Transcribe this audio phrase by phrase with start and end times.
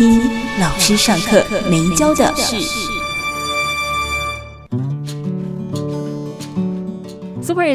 [0.00, 0.18] 一
[0.58, 2.89] 老师上课没教的事。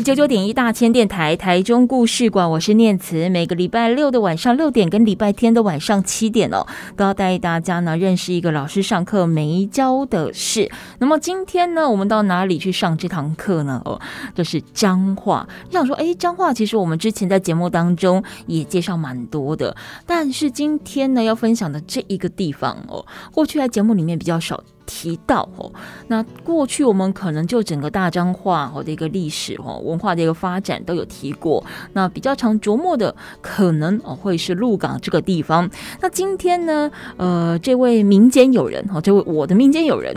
[0.02, 3.30] 九九点一大千电台台中故事馆，我是念慈。
[3.30, 6.66] 每个礼拜六的晚上六点跟礼拜天的晚上七点哦，
[6.98, 10.70] 都要带大家呢认识一个老师上课没教的事。
[11.00, 13.82] 那么今天呢，我们到哪里去上这堂课呢？
[13.86, 14.00] 哦，
[14.36, 15.48] 这是彰化。
[15.66, 19.76] 你想说，哎，彰化其实我们之前在节目当中也介绍蛮多的，
[20.06, 24.62] 但是今天呢要分享的这一个地方哦，过去在节目里面比较少。
[24.86, 25.72] 提到哦，
[26.08, 35.70] 那过去我们可能就整个大彰化哦的一个历史哦文化的一个发展都有提过，那比较常琢磨的可能哦会是鹿港这个地方。
[36.02, 40.16] 那今天呢，呃，这位民间友人哦，这位我的民间友人，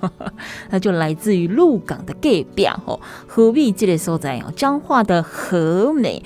[0.70, 6.22] 他就来自于鹿港的隔壁哦，何必这里所在哦，彰化的和美。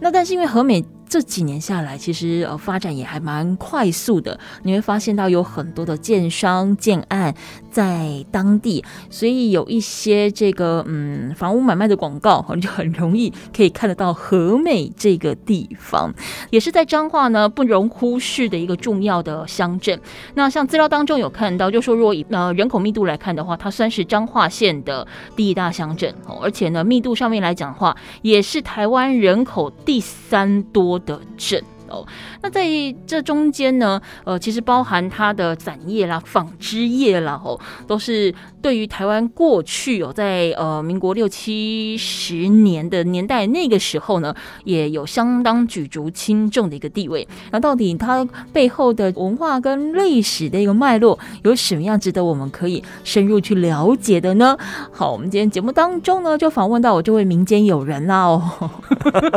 [0.00, 0.84] 那但是因为和美。
[1.12, 4.40] 这几年下来，其实呃发展也还蛮快速的。
[4.62, 7.34] 你会发现到有很多的建商建案
[7.72, 16.12] 在当地，所以有一些这个嗯房屋买卖的广告，好 像就很容易可以看得到和美这个地方，
[16.50, 19.98] 也是在彰化呢不容忽视的一个重要的乡镇。
[20.34, 31.64] 那像资料当中有看到，就说如果以呃人口密度来看的话，它算是彰化县的第一大乡镇，而且呢密度上面来讲的话，也是台湾人口第三多的镇。
[31.92, 32.06] 哦，
[32.42, 32.66] 那在
[33.06, 47.28] 这中间呢，呃，其实包含它的展业啦、纺织业啦，哦，都是对于台湾过去哦，在呃民国六七十年的年代那个时候呢，也有相当举足轻重的一个地位。
[47.50, 54.56] 那到底它背后的文化跟历史的一个脉络，有什么样值得我们可以深入去了解的呢？
[54.90, 58.70] 好，我们今天节目当中呢，就访问到我这位民间友人啦哦，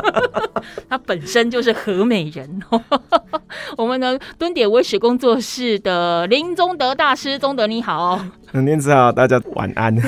[0.87, 2.44] 他本身就是和美人。
[3.77, 8.19] 我们的蹲点微史工作室的林宗德大师，宗德你好，
[8.51, 9.95] 念慈好，大家晚安。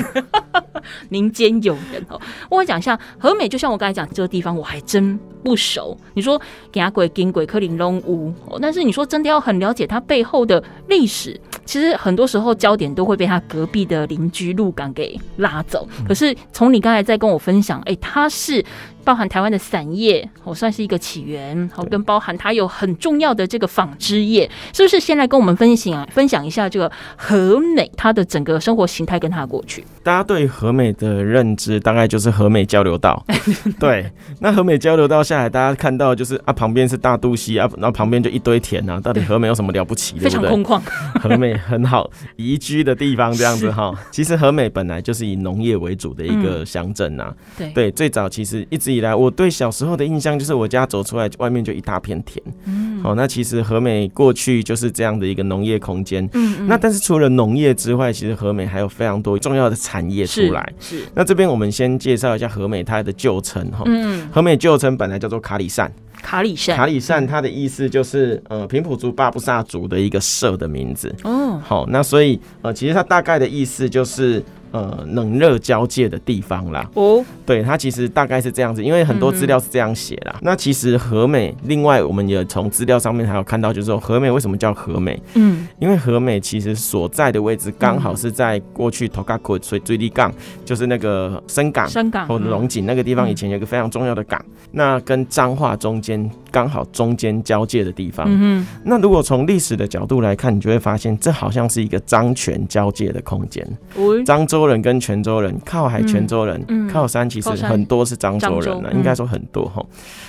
[1.10, 2.18] 民间有人哦，
[2.48, 5.94] 我讲一下和美，就像我刚才讲这个地方，我还真不熟。
[6.14, 6.40] 你说
[6.72, 8.32] 给阿鬼、金鬼、克林龙屋，
[8.62, 15.86] 但是你说真的要很了解它背后的历史，其实很多时候焦点都会被他隔壁的邻居鹿港给拉走。
[16.06, 18.64] 可是从你刚才在跟我分享，哎，他是。
[19.08, 25.00] 包含台湾的散业，我算是一个起源，好，跟包含它有很重要的这个纺织业，是不是？
[25.00, 29.82] 先来跟我们分享啊，分享一下这个和美它的整个生活形态跟它的过去。
[30.02, 33.24] 大家对和美的认知大概就是和美交流道，
[33.80, 34.12] 对。
[34.40, 40.18] 那和美交流道下来，大家看到就是啊，旁边是大肚溪啊，然后旁边就一堆田啊，到底和美有什么了不起？
[40.18, 40.78] 非常空旷，
[41.18, 43.90] 和美很好 宜居的地方，这样子哈。
[44.10, 52.42] 其实和美本来就是以农业为主的一个乡镇呐，对对，最早其实一直以以来，我对小时候的印象就是我家走出来，外面就一大片田。
[52.64, 56.28] 嗯，好，那其实和美过去就是这样的一个农业空间。
[56.32, 56.66] 嗯嗯。
[56.66, 60.72] 那但是除了农业之外，其实和美还有非常多重要的产业出来。
[60.80, 60.98] 是。
[60.98, 63.84] 是那这边我们先介绍一下和美它的旧称哈。
[63.86, 64.28] 嗯。
[64.32, 65.90] 和美旧称本来叫做卡里善。
[66.20, 66.76] 卡里善。
[66.76, 71.14] 卡里善它的意思就是呃平埔族巴布萨族的一个社的名字。
[71.22, 71.60] 哦。
[71.62, 74.42] 好，那所以呃其实它大概的意思就是。
[74.70, 76.88] 呃，冷热交界的地方啦。
[76.94, 80.32] 哦，对，它其实大概是这样子，因为很多资料是这样写啦。
[80.34, 85.20] 嗯、那其实和美，另外我们也从资料上面还有看到，就是说和美为什么叫和美？
[85.34, 90.32] 嗯，因为和美其实所在的位置刚好是在过去头卡库所以最低港，
[90.64, 94.38] 就是那个深港、深港或者龙井那个地方，以前有一个非常重要的港。
[94.46, 98.26] 嗯、那跟彰化中间刚好中间交界的地方。
[98.28, 103.66] 嗯，那如果从历史的角度来看，你就会发现这好像是一个漳泉交界的空间。
[103.96, 104.68] 漳州。
[104.68, 106.62] 人跟泉州人靠海，泉州人、
[106.92, 109.82] 靠山，其实很多是漳州人呢，嗯、应该说很多哈。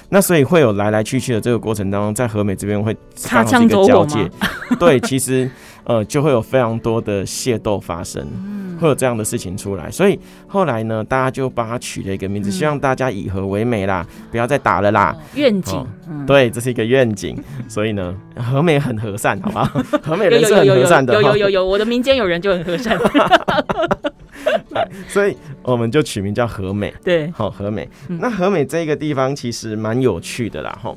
[0.07, 2.95] 那所以会有来来去去的这个过程当中，在和美这边会
[3.29, 4.29] 刚好是一个交界，
[4.79, 5.51] 对，其实
[5.89, 8.25] 呃就会有非常多的械斗发生。
[8.79, 15.13] 会有这样的事情出来，所以后来呢，大家就帮他取了一个名字，希望大家以和为美啦，不要再打了啦。
[15.35, 15.85] 愿景，
[16.25, 17.37] 对，这是一个愿景。
[17.67, 19.65] 所以呢，和美很和善，好不好？
[20.01, 22.97] 和美人是很和善的，有有有有，我的民间有人就很和善。
[25.09, 26.93] 所以我们就取名叫和美。
[27.03, 27.89] 对，好和美。
[28.07, 30.95] 那和美这个地方其实蛮有趣的啦，哈。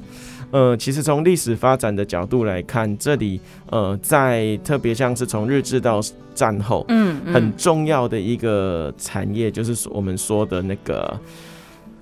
[0.52, 3.40] 呃，其实从历史发展的角度来看，这里
[3.70, 5.98] 呃，在特别像是从日治到
[6.34, 11.18] 战后，嗯，嗯，很重要的一个产业就是我们说的那个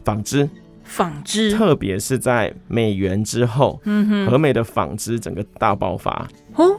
[0.05, 0.51] 纺织。
[0.83, 6.77] 纺织，特别是在美元之后，嗯哼，和美的纺织整个大爆发哦，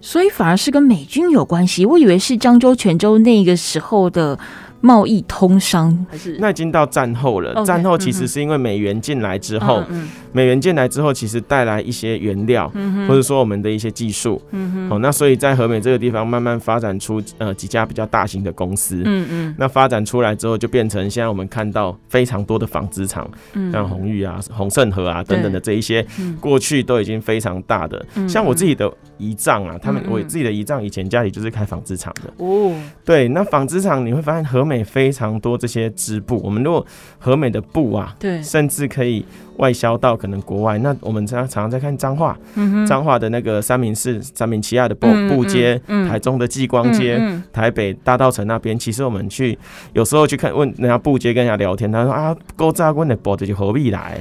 [0.00, 1.84] 所以反而是跟美军有关系。
[1.84, 4.38] 我以为是漳州、泉州那个时候的。
[4.80, 7.54] 贸易通商还是那已经到战后了。
[7.54, 14.40] Okay, 战后其实是因为美元进来之后，嗯、美元进来之后，其实带来一些原料，嗯、或者说我们的一些技术。
[14.52, 19.02] 嗯哦，那所以在和美这个地方慢慢发展出呃几家比较大型的公司。
[19.04, 19.54] 嗯嗯。
[19.58, 26.06] 那发展出来之后，就变成现在我们看到非常多的纺织厂，嗯、像红玉啊、红盛和啊等等的这一些，
[26.40, 28.06] 过去都已经非常大的。
[28.14, 32.44] 嗯、像我自己的姨丈啊，他们我自己的姨丈以前家里就是开纺织厂的。
[32.44, 32.72] 哦。
[33.04, 36.86] 对，那纺织厂你会发现和美非常多这些织布，我们如果
[37.18, 39.24] 和美的布啊，对，甚至可以。
[39.58, 42.38] 外销到可能国外，那我们常常常在看彰化，
[42.86, 45.76] 彰化的那个三明市、三明七亚的布布街，
[46.08, 47.20] 台中的继光街，
[47.52, 49.58] 台北大道城那边，其实我们去
[49.94, 54.20] 有时候去看问人家布街，跟人家聊天，他说啊，够炸棍的布就何必来？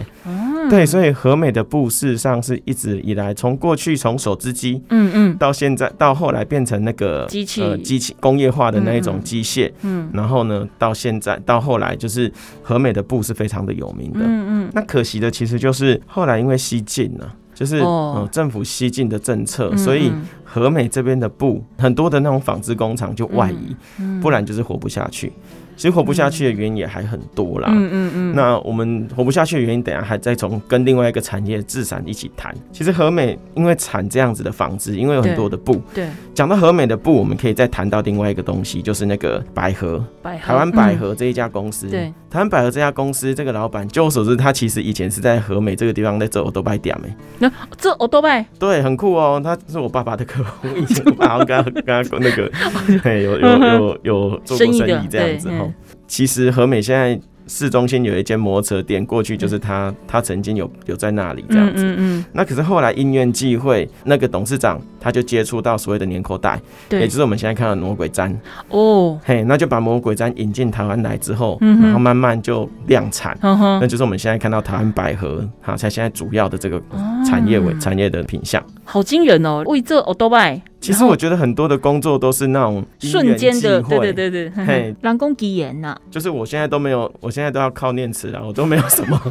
[0.69, 7.61] 对，所以和美的布事实上是一直以来从过去从手织机，嗯嗯，到现在到后来变成那个机器。
[7.61, 12.31] 呃机器工业化的那一种机械，嗯，然后呢到现在到后来就是
[12.61, 15.31] 和美的布是非常的有名的，嗯嗯，那可惜的。
[15.31, 20.11] 其实就是后来因为西进了，就是嗯政府西进的政策，所以
[20.43, 23.75] 和美这边的布很多的那种纺织工厂就外移，
[24.21, 25.31] 不然就是活不下去。
[25.77, 27.69] 其实活不下去的原因也还很多啦。
[27.71, 28.35] 嗯嗯嗯。
[28.35, 32.53] 那我们活不下去的原因，等下还再从跟另外一个产业制产一起谈。
[32.73, 35.79] 其实和美因为产这样子的纺织，因为有很多的布。
[35.93, 36.07] 对。
[36.33, 40.03] 讲到和美的布，我们可以再谈到另外一个东西，就是那个百合。
[40.21, 40.47] 百合。
[40.47, 41.87] 台湾百合这一家公司。
[41.87, 42.11] 对。
[42.29, 47.15] 台湾百合这家公司，这个老板，据我所知，他其实以前是在和美这个地方在做欧多拜店诶。
[47.39, 48.45] 那这欧多拜？
[48.59, 49.39] 对，很酷哦。
[49.43, 52.51] 他是我爸爸的客户，以前我爸爸跟他跟他那个，
[53.03, 55.66] 嘿，有有有有做过生意这样子哈。
[56.07, 57.19] 其实和美现在
[57.49, 61.81] 市中心有一间摩托车店，过去就是他，他曾经有有在那里这样子。
[61.85, 62.25] 嗯嗯。
[62.33, 66.59] 那可是后来因缘际会，那个董事长他就接触到所谓的年口袋，
[66.89, 68.35] 对，也就是我们现在看到的魔鬼毡。
[68.69, 69.17] 哦。
[69.23, 73.37] 嘿，那就把魔鬼毡引进台湾来之后，然后慢慢就量产。
[73.41, 76.81] 那就是我们现在看到台湾百合，哈，才现在主要的这个
[77.25, 78.61] 产业为产业的品项。
[78.89, 79.63] 好惊人哦！
[79.65, 80.61] 为这欧多拜。
[80.79, 85.93] 其实我觉得很多的工作都是那种瞬间的，对对对对，嘿， 人工机言呐。
[86.09, 89.21] 就是我现在都没有，我现在都要靠念词了，我都没有什么，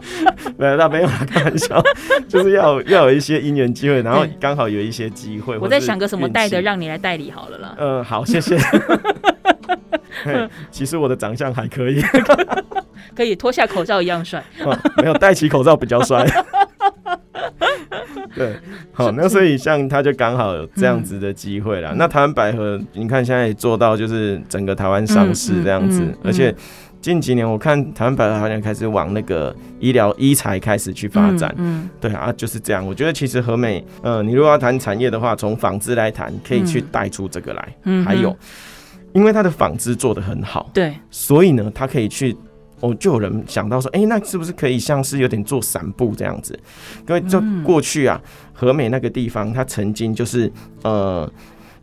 [0.56, 1.82] 没有，那没有开玩笑，
[2.26, 5.58] 就是要要有一些因缘机会，然后刚好有一些机会。
[5.58, 7.76] 我在想个什么带的，让你来代理好了啦。
[7.78, 8.56] 嗯，好，谢谢。
[10.70, 12.00] 其实我的长相还可以，
[13.14, 14.42] 可以脱下口罩一样帅。
[14.96, 16.26] 没有戴起口罩比较帅。
[18.34, 18.56] 对，
[18.92, 21.92] 好，那所以像他就刚好有这样子的机会了。
[21.92, 26.54] 嗯、那台湾百合，你看现在也做到就是整个台湾上市这样子，而且
[27.00, 31.52] 近几年我看台湾百合好像开始往那个医疗医材开始去发展。
[31.58, 32.86] 嗯，嗯对啊，就是这样。
[32.86, 37.76] 我觉得其实和美，呃，你如果要谈产业的话，从纺织来谈，可以去带出这个来。
[37.84, 38.36] 嗯，还有，
[39.12, 42.36] 因为它的纺织做得很好，对，所以呢，它可以去。
[42.82, 46.58] 哦，就有人想到说，哎、欸，那是不是可以像是有点做散步这样子？
[47.08, 48.20] 因为就过去啊，
[48.52, 50.52] 和美那个地方，它曾经就是
[50.82, 51.30] 呃，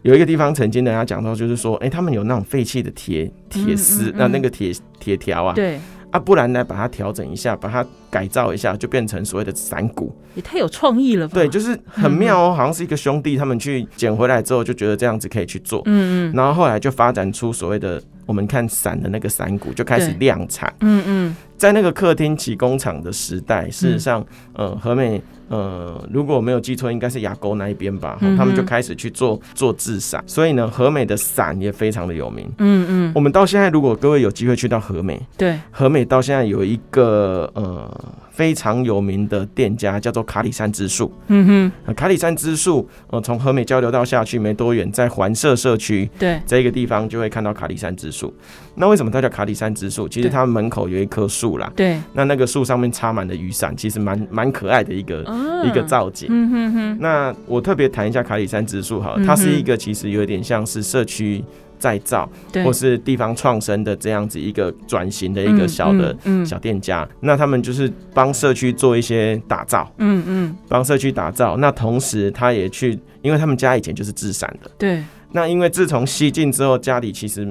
[0.02, 5.80] 有一个地方曾经人家讲到，就是说，哎、欸，他们有那种废弃的铁铁丝，那那个铁铁条啊，对
[6.12, 11.34] 啊，不然呢，把它调整一下，把它改造一下，就变成所谓的伞骨，也太有创意了吧？
[11.34, 18.02] 对，就是很妙哦，好像是一个兄弟他们去捡回来之后，就觉得这样子可以去做，嗯嗯，然后后来就发展出所谓的。
[18.26, 24.24] 我们看伞的那个伞骨就开始量产，嗯嗯，在那个客厅起工厂的时代，事实上，
[24.54, 37.92] 呃，和美，呃，如果我没有记错，应该是牙沟那一边吧，他们就开始去做做制伞，所以呢，和美的伞也非常的有名，嗯嗯，我们到现在，如果各位有机会去到和美，对，和美到现在有一个呃。
[38.40, 48.34] 非常有名的店家叫做卡里山之树，嗯哼，卡里山之树，呃，从和美交流道下去没多远，在环社社区，对，这个地方就会看到卡里山之树。
[48.76, 50.08] 那为什么它叫卡里山之树？
[50.08, 56.30] 其实它门口有一棵树啦，对，那那个树上面插满了雨伞，其实蛮蛮可爱的一个、哦、一个造景。
[56.32, 56.98] 嗯哼哼。
[57.02, 61.44] 那我特别谈一下卡里山之树好了，它是一个其实有点像是社区。
[61.80, 62.30] 再造，
[62.64, 71.58] 或是地方创生的这样子一个转型的一个小的小店家，那他们就是帮社区做一些打造，嗯嗯，帮社区打造。
[71.58, 75.04] 那同时他也去，因为他们家以前就是自产的，对。
[75.32, 77.48] 那因为自从西进之后，家里其实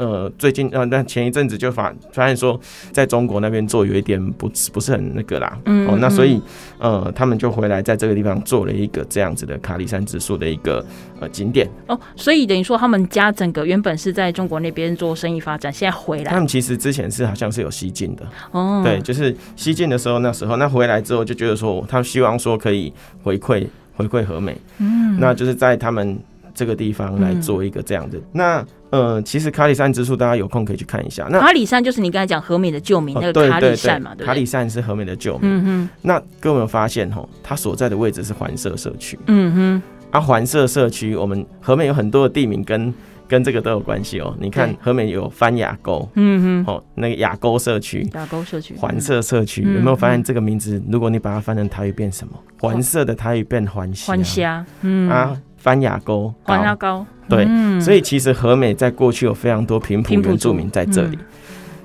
[0.00, 2.58] 呃，最近呃，那前一阵子就发发现说，
[2.90, 6.40] 在中国那边做有一点不不是很那个啦，嗯，嗯，哦，那所以
[6.78, 10.82] 呃，他们就回来在这个地方做了一个这样子的卡里山之树的一个
[11.20, 11.68] 呃景点。
[11.86, 16.30] 哦，所以等于说他们家整个原本是在中国那边做生意发展，现在回来。
[16.30, 22.90] 他们其实之前是好像是有西进的，哦，对，就是西进的时候那时候，那回来之后就觉得说，他希望说可以
[23.22, 23.66] 回馈
[23.96, 26.18] 回馈和美，嗯，那就是在他们。
[26.54, 31.28] 这个地方来做一个这样的，嗯、那呃，其实卡里山之树，大家有空可以去看一下。
[31.30, 35.42] 那卡里山就是你刚才讲和美的旧名，那个卡里山嘛，对，卡里山是和美的旧名。
[35.42, 35.88] 嗯哼。
[36.02, 39.18] 那各位有发现哈，它所在的位置是环社社区。
[39.26, 39.82] 嗯哼。
[40.10, 42.92] 啊，环社社区，我们和美有很多的地名跟
[43.28, 44.36] 跟这个都有关系哦。
[44.40, 50.82] 你看和美有翻雅沟，嗯哼，哦，那个雅沟社区，雅沟社区，环社社区，有没有发现这个名字？
[50.90, 52.32] 如果你把它翻成台语变什么？
[52.58, 55.40] 环社的台语变环虾，环虾，嗯啊。
[55.60, 61.16] 番雅沟，番雅沟，对，嗯、所以其实和美在过去有非常多平埔原住民在这里。
[61.16, 61.26] 嗯、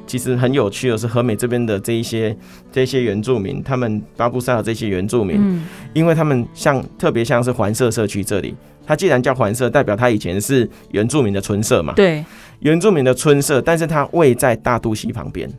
[0.08, 2.36] 其实很有趣的是，和美这边的这一些
[2.72, 8.56] 这些原住民，他们巴布萨的这些原住民，嗯、因为他们像特别像是环社社区这里，
[8.88, 12.24] 它既然叫环社，代表它以前是原住民的村社嘛，对，
[12.60, 15.52] 原住民的村社，但是它位在大肚溪旁边。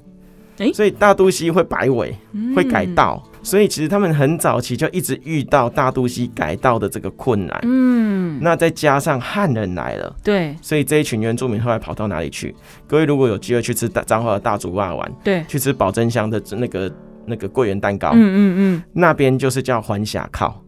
[0.59, 2.15] 欸、所以大肚溪会摆尾，
[2.55, 7.61] 会改道，嗯、所以其实他们很早期就一直遇到大肚溪改道的这个困难。
[7.63, 12.55] 嗯，那再加上汉人来了，对，所以这一群原住民后来跑到哪里去？
[12.87, 16.93] 各位如果有机会去吃彰化的大竹肉丸，对，去吃保真香的那个
[17.27, 20.63] 那个桂圆蛋糕，嗯嗯嗯，那边就是叫环峡靠。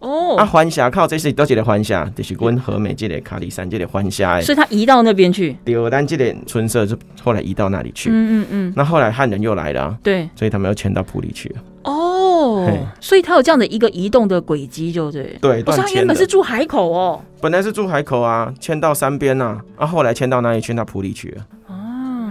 [0.00, 5.56] 哦，啊，环峡靠这是都记得环峡，就是阮和美这里卡里山这里环峡，所以他移到那边去。
[5.64, 8.10] 对，但这里村社就后来移到那里去。
[8.10, 8.72] 嗯嗯嗯。
[8.74, 11.60] 那后来汉人又来了，对，所以他们又迁到埔里去了。
[11.84, 12.66] 哦，
[13.00, 15.36] 所以他有这样的一个移动的轨迹，就对。
[15.40, 20.60] 对，他原本是住海口哦，本来是住海口啊，迁到山边呐，啊，后来迁到哪里？
[20.60, 21.46] 迁到埔里去了。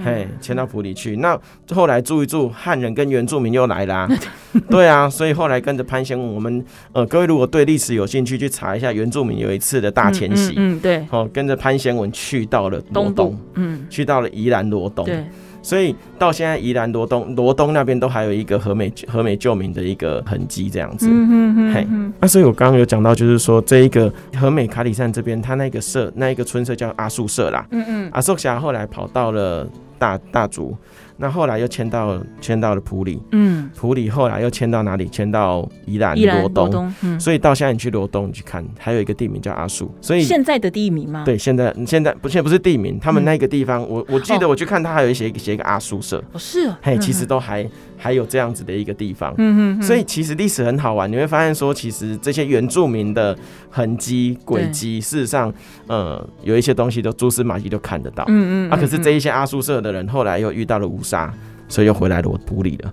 [0.03, 1.39] 嘿，迁到埔里去，那
[1.73, 4.09] 后来住一住，汉人跟原住民又来啦，啊，
[4.69, 6.63] 对啊，所以后来跟着潘贤文，我们
[6.93, 15.23] 呃，各位如果对历史有兴趣，去查一下原住民有一次的大迁徙，嗯，嗯，嗯，对，哦，跟着潘贤文去到了罗东，东，嗯，去到了宜兰罗东，对。
[15.61, 21.05] 所以到现在，宜兰罗东罗东那边都还有一个和美和美救民的一个痕迹，这样子。
[21.09, 21.73] 嗯嗯嗯。
[21.73, 21.87] 嘿，
[22.21, 27.67] 那所以我刚刚有讲到，就是说这一个和美卡里山这边，他那个社那一个村社叫阿树社啦。
[27.71, 28.09] 嗯嗯。
[28.13, 29.67] 阿树霞后来跑到了
[29.99, 30.75] 大大竹。
[31.21, 35.05] 那后来又迁到迁到了普里，嗯，普里后来又迁到哪里？
[35.09, 41.23] 迁到宜兰罗东，嗯，所以到现在你去罗东你去看，还有一个地名叫阿树，所以现在的地名吗？
[41.25, 47.69] 对，现在现在不现在不是地名，他们那个地方，我我记得我去看，他还有一写写一个阿树社，哦是哦，嘿，其实都还
[48.01, 53.37] 还有这样子的一个地方，嗯嗯，所以其实历史很好玩，你会发现说，其实这些原住民的
[53.69, 55.53] 痕迹轨迹，事实上，
[55.87, 61.31] 呃，有一些东西都蛛丝马迹都看得到，嗯嗯，啊，可是这一些阿苏社的人后来又遇到了乌杀。
[61.71, 62.91] 所以又回来了，我埔里了。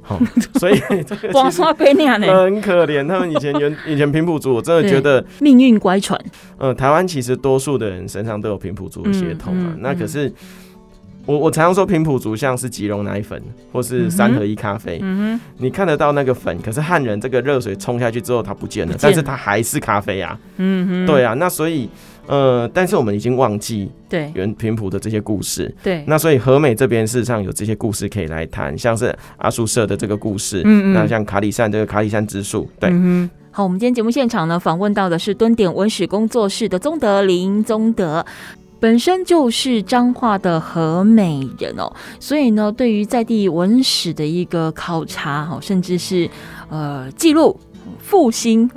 [0.00, 0.16] 好，
[0.54, 0.80] 所以
[1.32, 3.04] 光，刷龟娘呢，很可怜。
[3.08, 6.16] 他们以前原 以前平埔族，我真的觉得命运乖舛。
[6.56, 9.74] 呃，台湾其实多数的人身上都有平埔族的血统啊。
[9.80, 10.32] 那可是
[11.26, 13.40] 我我常常说平埔族像是吉隆奶粉
[13.72, 14.98] 或是三合一咖啡。
[15.02, 20.38] 嗯哼，你看得到那个粉，可是汉人这个热水冲下去之后它不见了，但是它还是咖啡啊。
[20.56, 21.88] 嗯哼，对啊，那所以。
[22.28, 24.30] 呃，但是我们已经忘记对。
[24.32, 38.24] 原平埔的这些故事，对，那所以和美这边事实上有这些故事可以来谈，像是阿苏社的这个故事，嗯嗯，那像卡里山这个卡里山之树，对，嗯，好，我们今天节目现场呢访问到的是蹲点文史工作室的宗德林宗德，
[38.82, 46.28] 本身就是彰化的和美人哦，所以呢，对于在地文史的一个考察哈，甚至是
[46.68, 47.56] 呃记录
[48.00, 48.68] 复兴。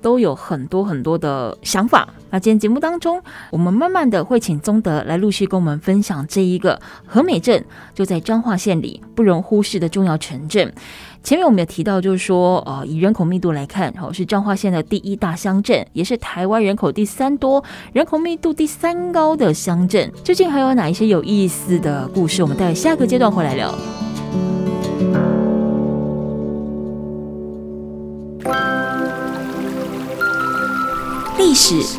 [0.00, 2.08] 都有很多很多的想法。
[2.32, 7.62] 那今天节目当中，我们慢慢的会请宗德来陆续跟我们分享这一个和美镇，
[7.94, 10.72] 就在彰化县里不容忽视的重要城镇。
[11.22, 17.62] 前面我们也提到，就是说，呃，以人口密度来看，哦，是彰化县的第一大乡镇，也是台湾人口第三多、
[17.92, 20.10] 人口密度第三高的乡镇。
[20.24, 22.42] 究竟还有哪一些有意思的故事？
[22.42, 23.74] 我们待下个阶段回来聊。
[31.38, 31.98] 历史、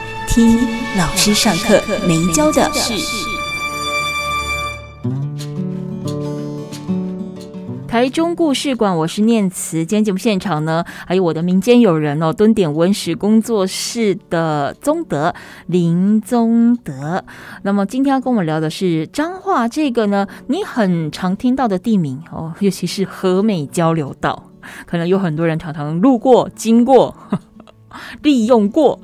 [0.33, 0.57] 听
[0.97, 2.93] 老师上课没教的事。
[7.85, 9.85] 台中故事馆，我是念慈。
[9.85, 15.35] 今天节目现场呢，还有我的民间友人哦，敦典文史工作室的宗德
[15.65, 17.25] 林宗德。
[17.63, 24.45] 那么今天要跟我们聊的是彰化这个呢，你很常听到的地名哦，尤其是和美交流道，
[24.85, 27.13] 可能有很多人常常路过、经过、
[28.23, 28.97] 利用过。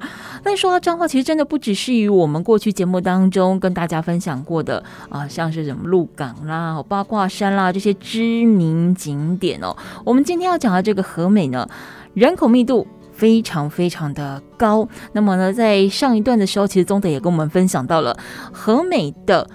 [0.47, 9.75] 那说到彰化，其实真的不只是于我们过去节目当中跟大家分享过的啊，像是什么鹿港啦、八卦山啦这些知名景点哦。
[10.05, 11.67] 我们今天要讲的这个和美呢，
[12.13, 14.87] 人口密度非常非常的高。
[15.11, 18.17] 那么呢，在上一段的时候，其实宗德也跟我们分享到了
[18.53, 19.45] 和美的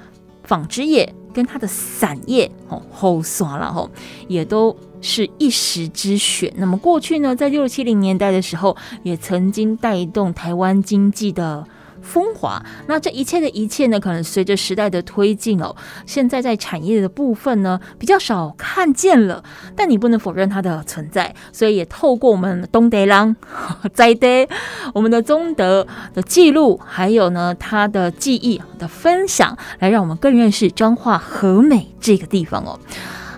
[0.44, 3.90] 纺织业跟它的散叶哦，后刷了吼，
[4.28, 4.76] 也都。
[5.04, 6.52] 是一时之选。
[6.58, 11.66] 那么过去呢，在六七零年代的时候，也曾经带动台湾经济的
[12.02, 12.62] 风华。
[12.86, 19.42] 那这一切的一切呢，可能随着时代的推进哦，现在在产业的部分呢，比较少看见了。
[19.74, 23.34] 但你不能否认它的存在，所以也透过我们东德郎
[23.94, 24.46] 在德，
[24.92, 32.78] 我们的宗德的记录，还有呢他的记忆的分享，来让我们更认识彰化和美这个地方哦。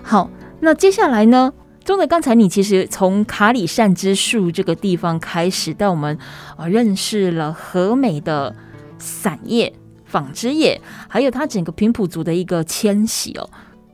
[0.03, 0.29] 好。
[0.61, 1.53] 那接下来呢？
[1.85, 6.17] 钟德，刚才你其实从卡里善之树这个地方开始，带我们
[6.57, 8.55] 啊认识了和美的
[8.97, 9.71] 伞叶、
[10.03, 13.47] 纺织业，还有它整个平埔族的一个迁徙哦。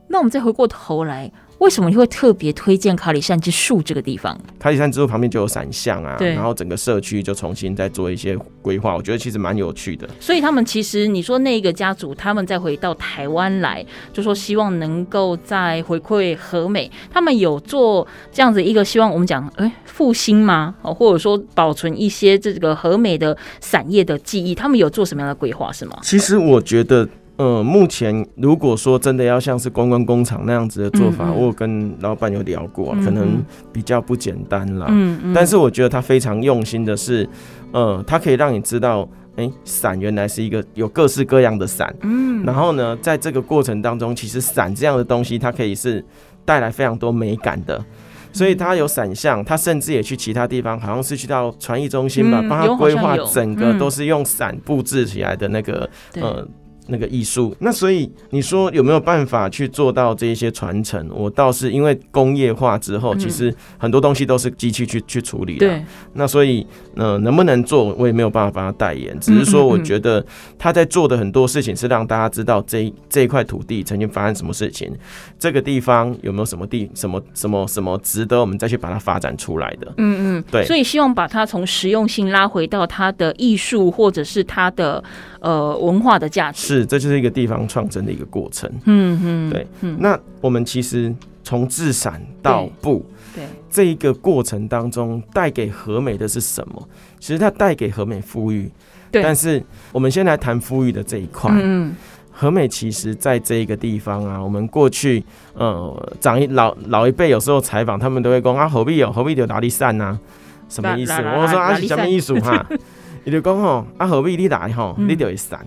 [0.08, 1.30] 那我们再回过头来。
[1.62, 4.36] 为什么你会特别推荐卡里山之树这个地方？
[4.58, 10.08] 卡里山之树旁边就有伞巷啊，对，然后整个社区就重新再做一些规划，我觉得其实蛮有趣的。
[10.18, 20.74] 所以他们其实你说那个家族，他们再回到台湾来，就说希望能够再回馈和美，他们有做这样子一个希望，我们讲哎复兴吗？
[20.82, 25.96] 哦，或者说保存一些这个和美的伞业的记忆，他们有做什么样的规划是吗？
[26.02, 27.08] 其实我觉得。
[27.42, 34.86] 嗯，目前如果说真的要像是观光工厂那样子的做法，嗯嗯，我有跟老板有聊过，可能比较不简单啦。
[34.90, 35.34] 嗯嗯。
[35.34, 37.28] 但是我觉得他非常用心的是，
[37.72, 41.92] 呃，他可以让你知道，哎、欸，伞原来是一个有各式各样的伞。
[42.02, 42.44] 嗯。
[42.44, 46.04] 然后呢，在这个过程当中，其实伞这样的东西，它可以是
[46.44, 47.84] 带来非常多美感的。
[48.32, 56.46] 所以他有伞巷，他甚至也去其他地方，好像是去到传艺中心吧，帮他规划整个都是用伞布置起来的那个，呃。
[56.92, 61.08] 那个艺术，那所以你说有没有办法去做到这一些传承？
[61.12, 65.66] 我倒是因为工业化之后，其实很多东西都是机器去去处理的。
[65.66, 65.84] 对。
[66.12, 69.18] 那所以，呃，能不能做，我也没有办法帮他代言。
[69.18, 70.24] 只是说，我觉得
[70.58, 74.92] 他在做的很多事情是让大家知道这这一块土地曾经发生什么事情，
[75.38, 79.92] 这个地方有没有什么地什么什么什么值得我们再去把它发展出来的。
[79.96, 80.44] 嗯嗯。
[80.50, 80.64] 对。
[80.66, 85.02] 所以希望把它从实用性拉回到它的艺术或者是它的
[85.42, 86.66] 呃文化的价值。
[86.66, 88.70] 是，这就是一个地方创生的一个过程。
[88.86, 89.66] 嗯嗯，对。
[89.98, 96.88] 那我们其实从制伞到布，对，这一个过程当中带给和美的是什么？
[97.18, 98.70] 其实它带给和美富裕。
[99.10, 99.22] 对。
[99.22, 101.50] 但是我们先来谈富裕的这一块。
[101.52, 101.94] 嗯。
[102.34, 110.18] 和美其实在这一个地方啊，我们过去呃长一老老一辈有时候采访，他们都会讲啊，何必有何必有哪里散呢？
[110.66, 111.12] 什么意思？
[111.12, 112.66] 我说啊，是什么意思哈？
[113.24, 115.58] 你就讲吼，啊何必你来吼，你就会散。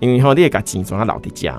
[0.00, 1.56] 因为吼你也把钱转到老的家。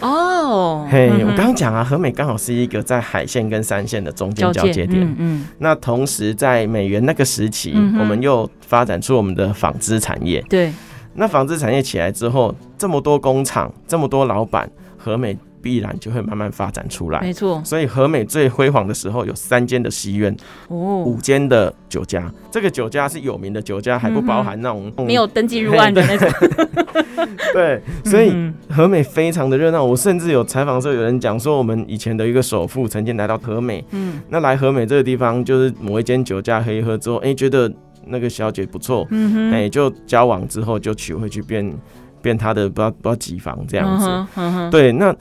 [0.00, 10.72] 哦，嘿，我刚刚讲啊，和美刚好是一个在海线跟山线的中间交界点，嗯，嗯，那同时在美元那个时期，嗯、我们又发展出我们的纺织产业，对，
[11.14, 15.38] 那纺织产业起来之后，这么多工厂，这么多老板，和美。
[15.64, 17.62] 必然就会慢慢发展出来，没错。
[17.64, 20.36] 所以和美最辉煌的时候有三间的戏院，
[20.68, 22.30] 哦，五间的酒家。
[22.50, 26.28] 这个酒家是有名的酒家，还不包含那种、嗯、没有登记入案的 那种。
[27.54, 28.30] 对，所以
[28.68, 29.82] 和美非常的热闹。
[29.82, 37.72] 我甚至有采访的时候，有人讲说，我们以前的一个首富曾经来到和美，嗯，那来和美这个地方，就是某一间酒家喝一喝之后，哎、欸，觉得
[38.08, 41.72] 那个小姐不错，嗯哼，哎、欸，就交往之后就娶回去变
[42.20, 45.14] 变他的不知道不知道几房这样子，对，那。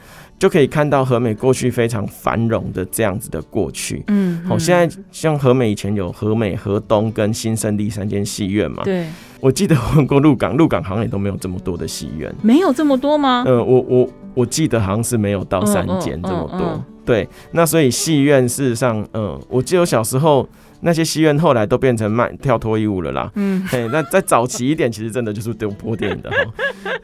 [0.43, 4.03] 就可以看到和美过去非常繁荣的这样子的过去。
[4.07, 8.83] 嗯，好，现在像和美以前有和美、河东跟新胜利三间戏院嘛。
[8.83, 9.07] 对，
[9.39, 12.29] 我记得我问过鹿港，鹿港好像也都没有这么多的戏院。
[12.41, 13.45] 没有这么多吗？
[13.47, 16.83] 呃，我我我记得好像是没有到三间这么多。
[17.05, 20.45] 对，那所以戏院事实上，嗯，我记得我小时候。
[20.83, 23.31] 那些戏院后来都变成卖跳脱衣舞了啦。
[23.35, 26.37] 嗯，嘿，那再早期一点，其实真的就是丢播电影的哈。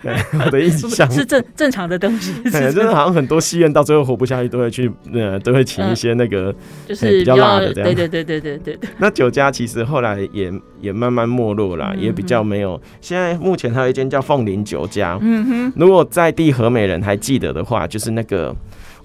[0.46, 2.34] 我的印象是正正常的东西。
[2.44, 6.54] 对，真的好像很多戏院到最后活不下去，都会去呃，都会请一些那个
[6.88, 7.94] 就是比较辣的这样。
[7.94, 8.90] 对对对对对对。
[8.98, 12.82] 那酒家其实后来也也慢慢没落了，也比较没有。
[13.02, 15.18] 现在目前还有一间叫凤林酒家。
[15.22, 15.74] 嗯哼。
[15.76, 18.56] 如果在地和美人还记得的话，就是那个。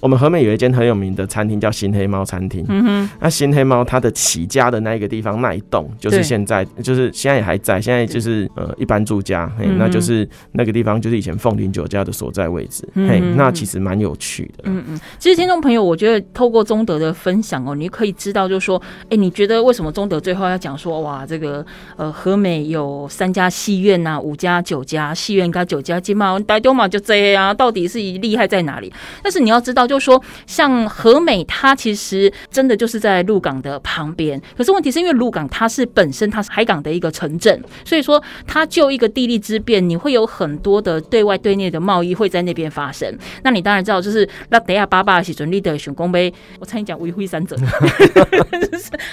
[0.05, 2.63] 我们和美有一间很有名的餐厅叫新黑猫餐厅。
[2.69, 12.87] 嗯哼，那新黑猫它的起家的那一个地方那一栋，就是现在就是现在也还在，现在就是呃一般住家，嘿，那就是那个地方就是以前凤林酒家的所在位置。
[12.95, 14.65] 嘿，那其实蛮有趣的。
[14.65, 21.65] 嗯嗯，其实听众朋友，我觉得透过中德的分享哦，你可以知道就是说，哎，你觉得为什么中德最后要讲说，哇，这个
[21.97, 28.93] 呃和美有三家戏院呐，五家酒家，戏院加酒家，金马大丢嘛就这样啊，到底是厉害在哪里？
[29.23, 34.41] 但是你要知道，就是说，像和美，它其实真的就是在鹿港的旁边。
[34.57, 43.17] 可是问题是因为鹿港它是本身它是海港的一个城镇，所以说它就一个地利之便，你会有很多的对外对内的贸易会在那边发生。
[43.43, 47.57] 那你当然知道，就是那等下爸爸喜准立的选公杯，我猜你讲维辉三者。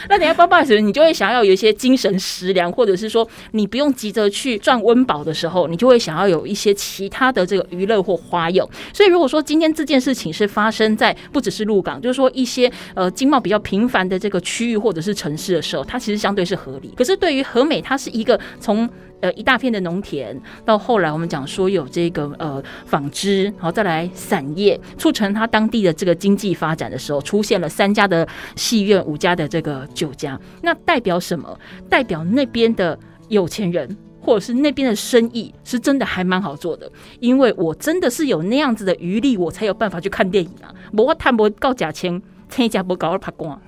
[0.10, 8.68] 那等下爸爸的时，你就会想要有一些精神食粮，或者是说你不用急着去赚温饱的时候，你就会想要有一些其他的这个娱乐或花用。
[8.94, 16.94] 所以如果说今天这件事情是发生在不只是鹿港，就是说一些呃经贸比较频繁的这个区域或者是城市的时候，它其实相对是合理。
[16.96, 31.60] 可是对于和美，它是一个从呃一大片的农田到后来我们讲说有这个呃纺织，然后再来散业，促成它当地的这个经济发展的时候，出现了三家的戏院，五家的这个酒家，那代表什么？
[31.90, 33.98] 代表那边的有钱人。
[34.22, 40.74] 或者是那边的生意是真的还蛮好做的，因为我真的是有那样子的余力，我才有办法去看电影啊。
[40.94, 42.22] 我谈不到价钱。
[42.52, 43.60] 添加不高而怕光。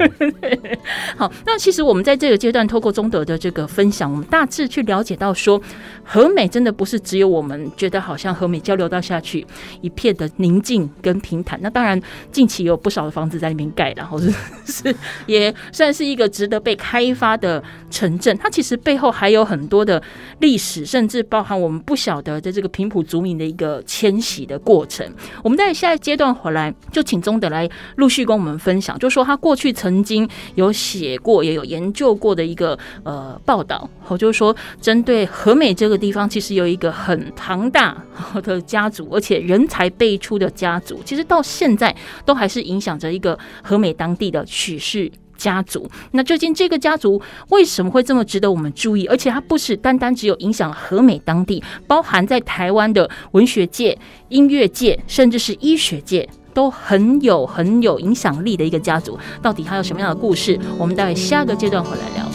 [1.16, 5.60] 好，那其实我们在这个阶段，透过中德的这个分享，我们大致去了解到说，
[6.04, 9.46] 和美真的不是只有我们觉得好像和美交流到下去
[9.80, 11.58] 一片的宁静跟平坦。
[11.62, 12.00] 那当然，
[12.32, 14.32] 近期有不少的房子在那边盖，然后 是
[14.66, 14.96] 是
[15.26, 18.36] 也算是一个值得被开发的城镇。
[18.38, 20.02] 它其实背后还有很多的
[20.40, 25.06] 历史，甚至包含我们不晓得的这个平埔族民的一个迁徙的过程。
[25.44, 27.70] 我们在下一阶段回来，就请中德来。
[28.00, 37.96] 陆续跟我们分享，就是说他过去曾经有写过，也有研究过的一个呃报道，好，就是说针对和美这个地方，其实有一个很庞大
[38.42, 45.86] 的家族，而且人才辈出的家族，其实到现在都还是影响着一个和美当地的许氏家族。
[46.12, 49.06] 那究竟这个家族为什么会这么值得我们注意？
[49.06, 53.98] 而且它不是单单只有影响和美当地，包含在台湾的文学界、
[54.30, 56.26] 音乐界，甚至是医学界。
[56.52, 60.58] 都很有很有影响力的一个家族，到底还有什么样的故事？
[60.78, 62.26] 我们待会下个阶段回来聊。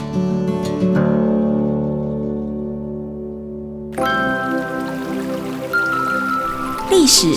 [6.89, 7.27] 历史、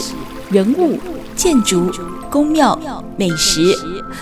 [0.51, 0.99] 人物、
[1.35, 1.91] 建筑、
[2.31, 2.79] 宫庙、
[3.17, 3.75] 美食，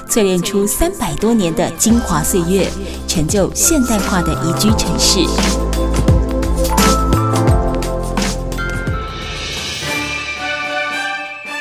[0.08, 2.66] 淬炼出三百多年的精华岁月，
[3.06, 5.75] 成就现代化的宜居城市。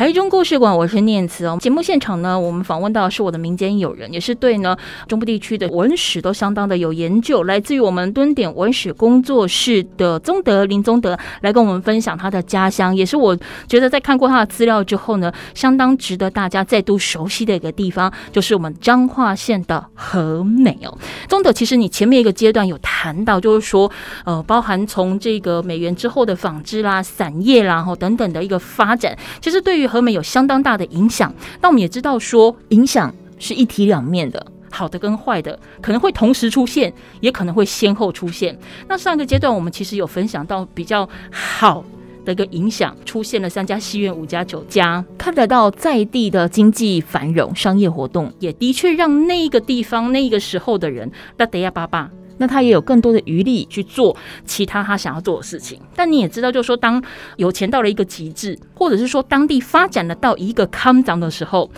[0.00, 1.58] 台中故事馆，我是念慈哦。
[1.60, 4.74] 节目现场呢，我们访问到的是我的民间友人，也是对呢
[5.06, 13.36] 中部地区的文史都相当的有研究，来自于我们蹲点文史工作室的宗德林宗德，来跟我们分享他的家乡，也是我
[13.68, 20.96] 觉得在看过他的资料之后呢，相当值得大家再度熟悉的一个地方，就是我们彰化县的和美哦。
[21.28, 23.92] 宗德，其实你前面一个阶段有谈到，就是说
[24.24, 38.56] 呃，包含从这个美援之后的纺织啦、散业啦，然后等等的一个发展，其实对于和美有相当大的影响，那我们也知道说，影响是一体两面的，好的跟坏的可能会同时出现，也可能会先后出现。
[38.88, 41.84] 那上个阶段我们其实有分享到比较好
[42.24, 52.10] 的一个影响，出现了三家戏院、五家酒家，看得到在地的经济繁荣、商业活动，也的确让那个地方那个时候的人，那得呀爸爸。
[52.40, 57.02] 那他也有更多的余力去做其他他想要做的事情，但你也知道，就是说，当
[57.36, 61.70] 有钱到了一个极致，或者是说当地发展了到一个康涨的时候，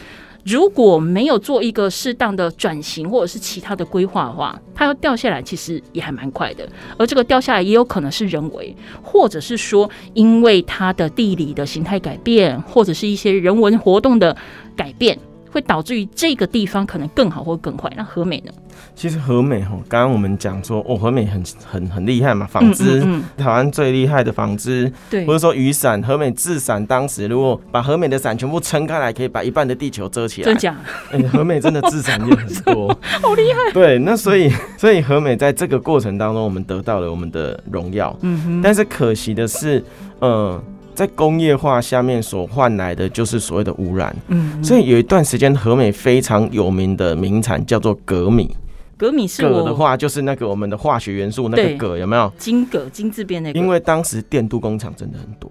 [0.45, 6.69] 如果没有做一个适当的转型或者是其他的规划的话，它要掉下来其实也还蛮快的。
[6.97, 14.37] 而这个掉下来也有可能是人为，或者是说因为它的地理的形态改变，或者是一些人文活动的
[14.77, 15.19] 改变。
[15.53, 17.93] 会导致于这个地方可能更好或更坏。
[17.95, 18.51] 那和美呢？
[18.95, 30.47] 其实和美哈，刚刚我们讲说哦，和美很很很厉害嘛，纺织，嗯嗯嗯、台湾最厉害的纺织，对，或者说雨伞，和美制伞，当时如果把和美的伞全部撑开来，可以把一半的地球遮起来。
[30.47, 30.77] 真假？
[31.11, 32.89] 哎、欸，和美真的制伞也很多，
[33.23, 33.73] 好厉害。
[33.73, 38.17] 对，那所以所以和美在这个过程当中，我们得到了我们的荣耀。
[38.21, 38.63] 嗯哼。
[38.63, 39.79] 但是可惜的是，
[40.21, 40.65] 嗯、呃。
[40.95, 48.55] 在工业化下面所换来的就是所谓的污染，嗯，所以有一段时间和美非常有名的名产叫做鎘米，
[49.03, 52.33] 鎘米是镉的话就是那个我们的化学元素那个镉有没有？
[52.39, 53.59] 金镉金字边那个。
[53.59, 55.51] 因为当时电镀工厂真的很多，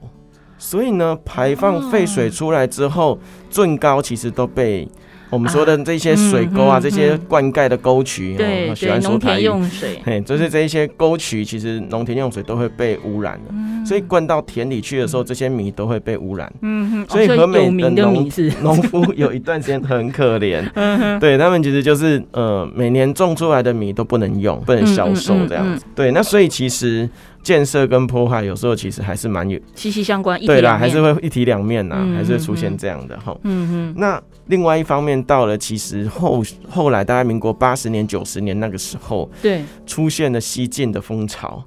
[0.57, 4.87] 所以呢排放废水出来之后，最高其实都被。
[5.31, 16.51] 我们说的这些水沟啊，这些灌溉的沟渠，对，喜欢说台用水，嘿，就是这一些沟渠，其实农田用水都会被污染的，所以灌到田里去的时候，这些米都会被污染。
[16.61, 18.29] 嗯哼，所以和美的农
[18.61, 20.63] 农夫有一段时间很可怜，
[21.19, 25.77] 对他们其实就是呃，每年种出来的米都不能用，不能销售这样。
[25.77, 25.85] 子。
[25.95, 27.09] 对，那所以其实。
[27.43, 33.35] 建设跟破坏有时候其实还是蛮有息息相关，对啦，还是会一体两面呐，还是会出现这样的哈。
[33.43, 33.93] 嗯嗯。
[33.97, 41.63] 那另外一方面，到了其实后后来大概民国八十年、九十年那个时候，对，出现了西进的风潮。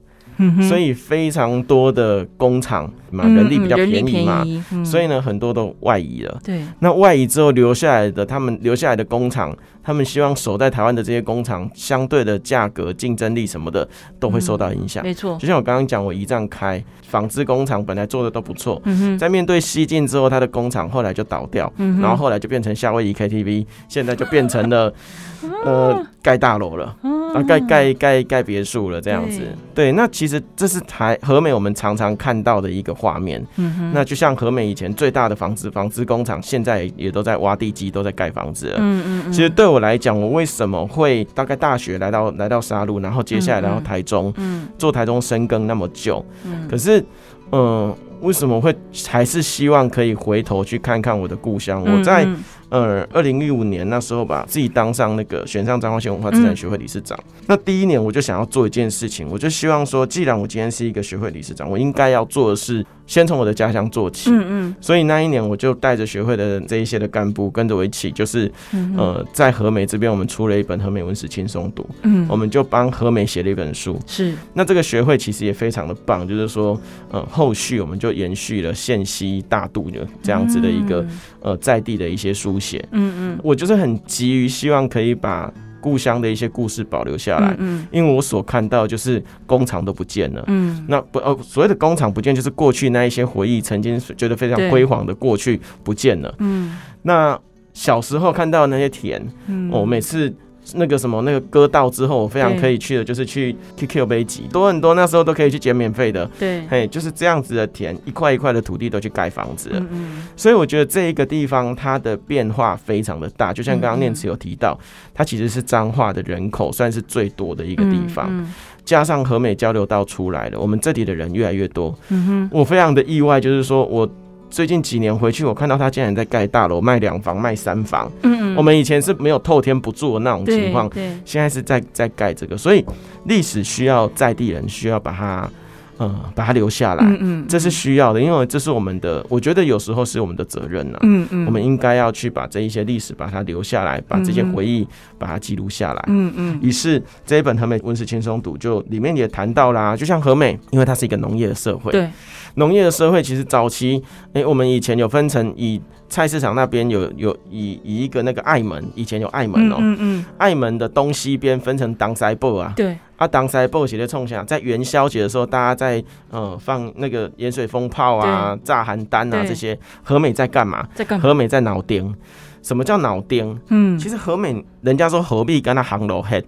[0.69, 4.45] 所以非常多的工厂嘛，人力比较便宜嘛，
[4.85, 6.41] 所以呢，很多都外移了。
[6.43, 13.87] 对，那外移之后留下来的，他们留下来的工厂，他们希望守在台湾的这些工厂，相对的价格、竞争力什么的
[14.19, 15.05] 都会受到影响。
[15.05, 18.81] 没错，就像我刚刚讲，我一站开纺织工厂，本来做的都不错，
[19.19, 24.93] 在面对西进之后，他的工厂后来就倒掉，然后后来就变成夏威夷 KTV，现在就变成了
[25.65, 26.97] 呃盖大楼了。
[27.35, 29.41] 啊，盖盖盖盖别墅了，这样子。
[29.75, 33.45] 对，那其实这是台和美我们常常看到的一个画面。
[33.57, 33.93] 嗯哼。
[33.93, 38.77] 那就像和美以前最大的纺织纺织工厂，现在也都在挖地基，都在盖房子了。
[38.79, 39.33] 嗯嗯嗯。
[39.33, 47.05] 其实对我来讲，我为什么会大概大学来到来到沙鹿，然后接下来来到台中，嗯，做台中深耕那么久，嗯，可是，
[47.53, 48.75] 嗯，为什么会
[49.09, 51.83] 还是希望可以回头去看看我的故乡？
[51.83, 52.27] 我在。
[52.71, 57.17] 呃，二零一五年那时候吧，自己当上那个选上彰化县文化资产学会理事长。
[57.23, 62.85] 嗯、那第一年我就想要做一件事情，我就希望说，既然我今天是一个学会理事长，我应该要做的是。
[63.07, 68.51] 先从我的家乡做起，嗯嗯，所以那一年我就带着学会的这一些的干部跟着我一起，就是，
[68.97, 74.35] 呃，在和美这边我们出了一本和美文史轻松读，嗯，我们就帮和美写了一本书，是。
[74.53, 81.05] 那这个学会其实也非常的棒，就是说，呃，后续我们就延续了县西大渡的这样子的一个
[81.41, 85.53] 呃在地的一些书写，嗯嗯，我就是很急于希望可以把。
[85.85, 97.39] 故乡的一些故事保留下来，嗯，因为我所看到就是工厂都不见了，嗯，那不呃所谓的工厂不见，就是过去那一些回忆，曾经觉得非常辉煌的过去不见了，嗯，那
[97.75, 100.35] 小时候看到那些田，嗯，我每次。
[100.75, 106.29] 那个什么，那个割稻之后，我非常可以去的，就是去 QQ 杯集，多很多，那时候都可以去捡免费的。
[106.39, 109.79] 对，嘿，就是这样子的田，一块一块的土地都去盖房子了。
[109.79, 110.27] 嗯嗯。
[110.37, 114.79] 所以我觉得这一个地方它的变化非常的大，就像刚刚念慈有提到，
[115.13, 118.47] 它其实是彰化的人口算是最多的一个地方，
[118.85, 121.95] 加上和美交流道出来了，我们这里的人越来越多。
[122.09, 122.51] 嗯哼。
[122.51, 124.09] 我非常的意外，就是说我。
[124.55, 128.09] 最近几年回去，我看到他竟然在盖大楼，卖两房、卖三房。
[128.23, 132.85] 嗯，嗯，我们以前是没有透天不住的那种情况，对，现在是在在盖这个，所以
[133.25, 135.51] 历史需要在地人需要把它，
[135.99, 137.05] 嗯，把它留下来。
[137.05, 140.99] 嗯嗯，这是需要的，因为这是我们的，我觉得有时候是我们的责任呐。
[141.03, 144.87] 嗯嗯，我们应该要去把这一些历史把它留下来，把这些回忆
[145.19, 146.05] 把它记录下来。
[146.09, 151.93] 嗯嗯，于是这一本和美温室轻松读就里面也谈到啦，就像和美，因为它是一个农业的社会。
[151.93, 152.09] 对。
[152.57, 170.87] 农业的社会其实早期，哎、欸，我们以前有分成，以菜市场那边有有以以一个那个爱门，以前有爱门哦、喔，嗯，嗯嗯，爱门的东西边分成当塞布啊，对，啊东西部写的冲下，在元宵节的时候，大家在呃放那个盐水风炮啊，炸寒单啊这些，和美在干嘛？
[170.95, 171.23] 在干嘛？
[171.23, 172.15] 和美在脑钉。
[172.63, 173.61] 什么叫脑钉？
[173.69, 176.43] 嗯，其实和美，人家说何必跟他行路黑，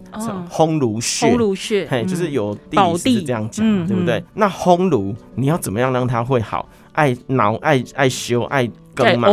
[0.51, 4.25] 烘炉穴，烘炉穴，嘿，就是有地理是这样讲，对不对？
[4.33, 6.67] 那烘炉你要怎么样让它会好？
[6.93, 8.67] 爱脑爱爱修爱。
[8.97, 9.29] 耕嘛，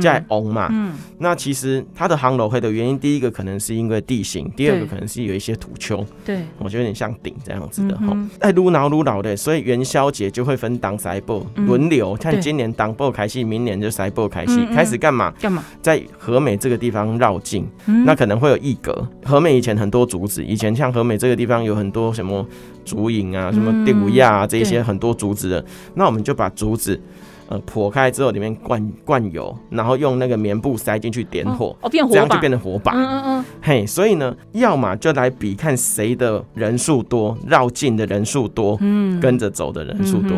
[0.00, 8.16] 在翁嘛，嗯，那其实它的航楼会的原因，第一个可能是因为地形，第二个可能是有一些土丘，对，我觉得有点像顶这样子的哈。
[8.38, 15.32] 哎，撸挠撸脑的，所以元宵节就会分当塞布轮流，看今年当布开戏，明年就塞布开戏，开始干嘛？
[15.40, 15.64] 干嘛？
[15.82, 17.66] 在和美这个地方绕境，
[18.06, 19.06] 那可能会有一格。
[19.24, 22.46] 和美以前很多竹子，以前像和美这个地方有很多什么
[22.84, 27.00] 竹影啊，什么第五亚啊这些很多竹子的，那我们就把竹子。
[27.48, 32.92] 呃破开之后里面灌灌油，然后用那个棉布塞进去点火，哦，变火这样就变成火把。
[32.92, 33.44] 嗯嗯嗯。
[33.60, 40.36] 嘿，所以呢，要么就来比看谁的人数多，绕境的人数多，嗯，跟着走的人数多，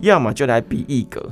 [0.00, 1.22] 要么就来比一格。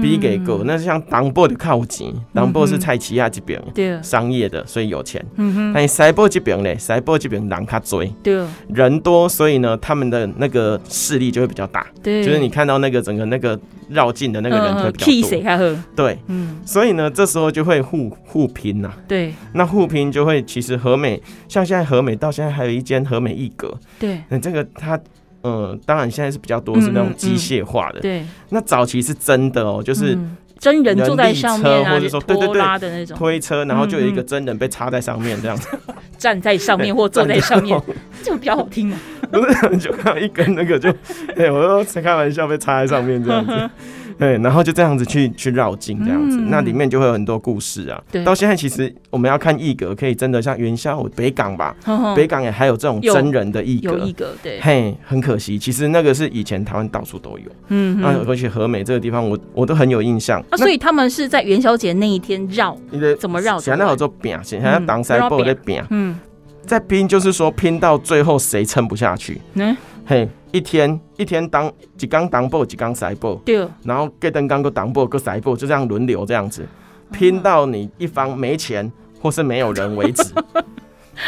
[0.00, 5.24] 比给个，那是像当铺的靠近，当铺是菜市亚这边，对，商业的，所以有钱。
[5.36, 11.86] 嗯哼，但西部这边呢，西部这边人较多，对，人多，所以呢，他们的那个势力就会比较大。
[12.02, 15.76] 对，就是你看到那个整个那个绕境的那个人会比较多。
[15.94, 18.92] 对，嗯，所以呢，这时候就会互互拼呐。
[19.08, 23.74] 对，那互拼就会，其实和美，像现在和美到现在还有一间和美一格。
[23.98, 24.98] 对，那这个它。
[25.46, 28.24] 嗯，当然现在是比较多是那种机械化的，对。
[28.48, 30.18] 那早期是真的哦，就是
[30.58, 33.16] 真人坐在上面，或者说对对对拉的那种。
[33.16, 35.68] 推车，然后就有一个真人被插在上面这样子，
[36.18, 37.80] 站在上面或坐在上面，
[38.24, 38.98] 这个比较好听嘛。
[39.30, 40.90] 不是，就看到一根那个就，
[41.36, 43.70] 哎，我说才开玩笑被插在上面这样子。
[44.18, 48.02] 对，然后就这样子去去绕境这样子，嗯、那里面就会有很多故事啊。
[48.10, 54.34] 对，到现在其实我们要看艺格，可以真的像元宵北港吧，呵呵北港也还有这种真人的艺格。
[54.42, 54.60] 对。
[54.60, 57.44] 嘿，很可惜，其实那个是以前台湾到处都有。
[57.68, 60.42] 嗯哼，那而且和美这个地方我，我我都很有印象。
[60.50, 63.58] 啊，所以他们是在元宵节那一天绕，你的怎么绕？
[63.58, 65.82] 现在好做饼，现在当塞布的饼。
[65.90, 66.18] 嗯，
[66.64, 69.40] 在拼就是说拼到最后谁撑不下去。
[69.54, 69.76] 嗯。
[70.08, 76.66] 嘿，一天一天当一缸当报一缸塞报，对，然后隔灯缸个当报个塞报，就这样轮流这样子，
[77.12, 78.90] 拼到你一方没钱
[79.20, 80.24] 或是没有人为止。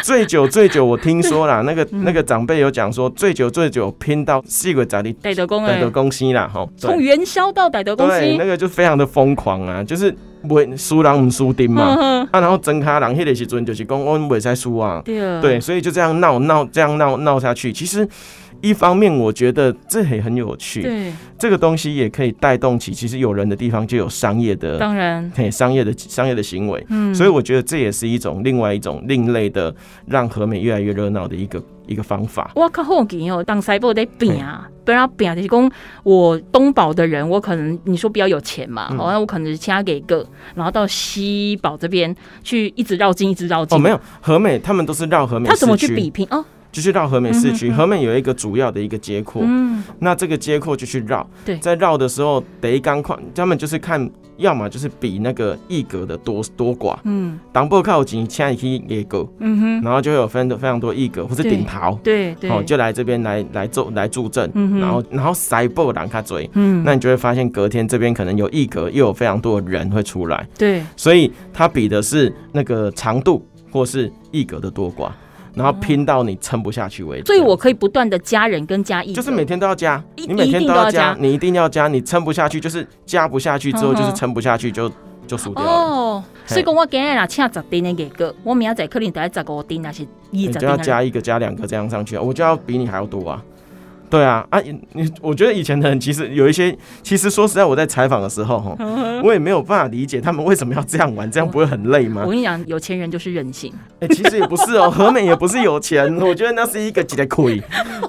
[0.03, 10.11] 最 久最久，我听说啦，那个那个长辈有讲说，最久最久拼到四个在里，戴德公戴德公西啦，哈，从元宵到戴德公西，那个就非常的疯狂啊，就是
[10.49, 11.83] 不输人唔输丁嘛，
[12.33, 18.09] 啊，然后真卡人迄个时阵就是讲我们袂使输啊，对，所以就这样闹闹这样闹闹下去，其实。
[18.61, 20.83] 一方面，我觉得这也很有趣。
[20.83, 26.85] 对，这个东西也可以带动起，其实有人的地方就有商业的，当然，嘿，商业的商业的行为。
[26.89, 29.75] 嗯，所以我觉得这也是一种另外一种另类的，
[30.07, 32.51] 让和美越来越热闹的一个一个方法。
[32.55, 43.79] 我靠好奇哦，当西部在拼啊，不然拼就是讲我东宝的人，我可能你说比较有钱嘛，好，那我可能是掐给个，然后到西宝这边去一直绕境，一直绕境。
[43.79, 46.45] 哦，没有，和美他们都是绕和美，他怎么去比拼哦？
[46.71, 75.11] 就去绕和美市区，和美有一个主要的一个街廓，嗯，那这个街廓就去绕，对，在绕的时候得一刚快，他们就是看，要么就是比那个一格的多多寡，嗯，当不靠近，现在可以艺阁，嗯哼，然后就会有分的非常多一格或是顶桃，对对，哦，就来这边来来助来助阵，然后然后塞布让他追，嗯，那你就会发现隔天这边可能有一格，又有非常多的人会出来，对，所以他比的是那个长度或是一格的多寡。
[75.59, 84.89] 然后拼到你撑不下去为止，所以我可以不断的加人跟加一，就是每天都要加，你每天都要加，你一定要加，你撑不下去就是加不下去之后就是撑不下去就
[85.27, 85.71] 就输掉了。
[85.71, 93.43] 哦，所以讲我今日拿请十丁的给个，我明仔载可能得十五订那些，你就要加一个加两个这样上去，我就要比你还要多啊。
[94.11, 94.61] 对啊，啊，
[94.93, 98.77] 你我觉得以前的人其实有一些，其实说实在，我在采访的时候，哈，
[99.23, 102.23] 我也没有办法理解他们为什么要这样玩，这样不会很累吗？
[102.25, 103.73] 我跟你讲，有钱人就是任性。
[104.01, 107.63] 哎、欸，其实也不是哦， 何美也不是有钱，我觉得那是一个几个亏。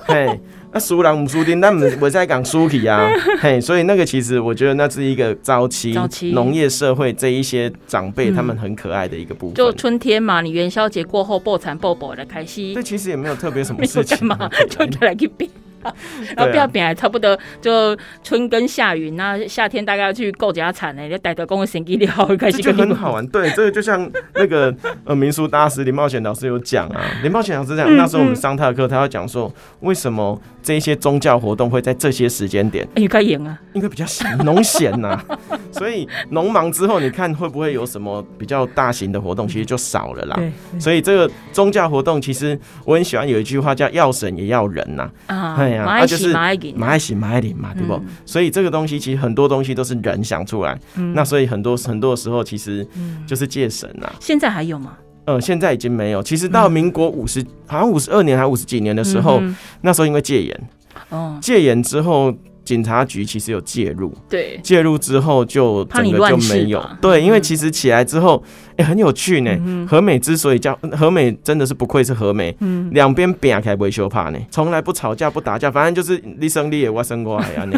[0.05, 0.39] 嘿，
[0.71, 3.09] 那输人不输丁，那我我在讲输气啊。
[3.41, 5.93] 嘿，所以那个其实我觉得那是一个早期
[6.33, 9.55] 农业社会这一些长辈他们很可爱的一个部分。
[9.55, 12.73] 就春天嘛，你元宵节过后爆产爆爆的开心。
[12.73, 15.49] 这其实也没有特别什么事情嘛，就来去变。
[16.35, 19.15] 然后不要变还差不多，就春耕夏耘。
[19.15, 23.25] 那夏天大概要去购家产呢，就逮到公的神机好开心，就很好玩。
[23.29, 24.73] 对，这个就像那个
[25.05, 32.87] 呃民俗大师林茂贤老师有讲啊，林茂贤老师讲，那时候我们上他的课，他要讲说为什么这一些宗教活动会在这些时间点？
[32.95, 35.21] 应该严啊，应该比较闲农闲呐，
[35.71, 39.47] 所以农忙之后，你看会不会有什么比较大型的活动？
[39.47, 40.39] 其实就少了啦。
[40.79, 45.09] 所以这个宗教活动，其实我很喜欢有一句话叫“要神也要人”呐。
[45.27, 45.55] 啊。
[45.77, 48.01] 马爱喜，马爱给，马爱喜，马爱领嘛，对不？
[48.25, 50.79] 所以这个东西其实很多东西都是人想出来。
[51.13, 52.87] 那所以很多很多时候其实
[53.27, 54.11] 就是借神啊。
[54.19, 54.97] 现在还有吗？
[55.25, 56.23] 呃，现在已经没有。
[56.23, 59.41] 其实到民国五十，好像五十二年还五十几年的时候，
[59.81, 60.69] 那时候因为戒严，
[61.09, 62.33] 哦，戒严之后。
[62.65, 68.43] 警察局其实有介入，对，介入之后就整个就没有，对，因为其实起来之后，
[68.79, 69.85] 哎，很有趣呢。
[69.87, 72.55] 和美之所以叫和美，真的是不愧是和美，
[72.91, 77.77] 两边扁开维修怕呢，从来不吵架不打架，反正就是你生你也我生我呀呢。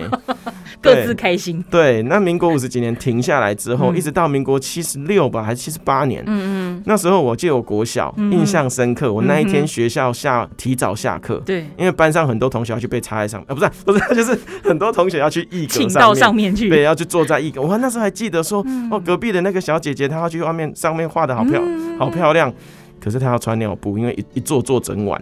[0.82, 1.64] 各自开心。
[1.70, 6.24] 对，那民国五十几年停下来之后，嗯、一直到民国七十六吧，还是七十八年？
[6.26, 6.84] 嗯嗯。
[6.86, 17.62] 那时候我记得我国小、嗯、印象深刻，我那一天学校下提早下课，对、嗯，因为班上很多同学要去被插在上面，啊，不是 不是， 就是很多同学要去一格上面，上面去，对，要去坐在一格。
[17.62, 22.52] 我那时候还记得说，嗯、哦，隔壁的那个小姐姐她要去外面上面画的好漂、嗯、好漂亮，
[23.00, 25.22] 可是她要穿尿布，因为一一坐坐整晚。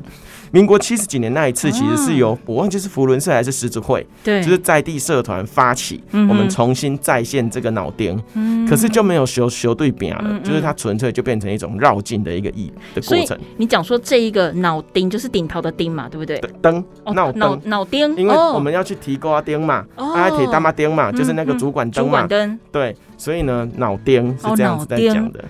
[0.51, 8.21] 民国七十几年那一次，其实是由我忘记是福伦社还是狮子会，对，就是在地社团发起，我们重新再现这个脑钉，
[8.67, 13.37] 可是就没有修修对边了，就是它纯粹就变成一种绕境的一个意的过程。
[13.57, 16.41] 你讲说这一个脑钉就是顶头的钉嘛，对不对？
[16.61, 16.83] 灯
[17.13, 22.27] 脑脑脑钉，因为我们要去提高钉嘛，阿铁大妈钉嘛，就是那个主管灯嘛，
[22.71, 25.43] 对，所以呢，脑钉是这样子在讲的。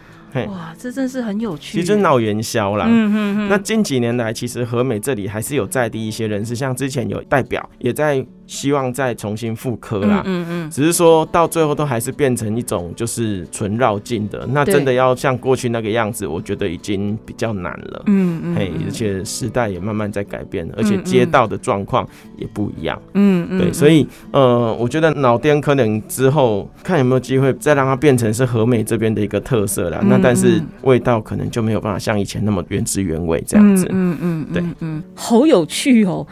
[0.47, 1.80] 哇，这真是很有趣。
[1.80, 3.49] 其实闹元宵啦，嗯嗯嗯。
[3.49, 8.25] 那近几年来，其实和美这里还是有在地一些人士，像之前有代表也在。
[8.50, 36.26] 希望再重新复刻啦，嗯嗯，只是说到最后都还是变成一种就是纯绕境的，那真的要像过去那个样子，我觉得已经比较难了，嗯嗯，嘿，而且时代也慢慢在改变，而且街道的状况也不一样，嗯嗯，对，所以呃，我觉得脑电可能之后看有没有机会再让它变成是和美这边的一个特色啦，那但是味道可能就没有办法像以前那么原汁原味这样子，嗯嗯，对，嗯，好有趣哦。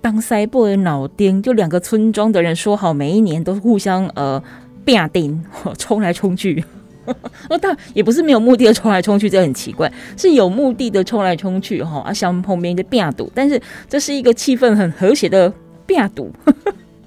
[0.00, 4.42] 当塞布的脑丁，就两个村庄的人说好，每一年都互相呃
[4.84, 5.44] 变钉，
[5.78, 6.64] 冲来冲去。
[7.50, 12.00] 哦，但也不是没有目的的冲来冲去，这很奇怪，是有目的的冲来冲去哈。
[12.00, 15.52] 啊，像旁边的变赌，但是这是一个气氛很和谐的
[15.84, 16.30] 变赌。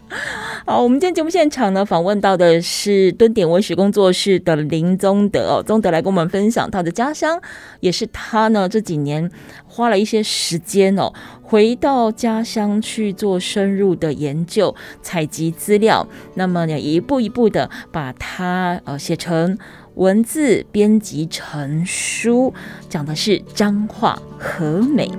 [0.66, 7.40] 好，我们今天节目现场呢，访问到的是蹲点文史工作室的林宗德哦，宗德来跟我们分享他的家乡，
[7.82, 9.30] 也是他呢这几年
[9.66, 19.58] 花了一些时间哦，回到家乡去做深入的研究、采集资料，那么呢，一步一步的把它呃写成
[19.96, 22.54] 文字，编辑成书，
[22.88, 25.12] 讲的是彰化和美。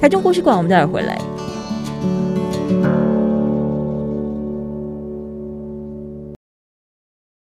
[0.00, 1.18] 台中故事馆，我们待会儿回来。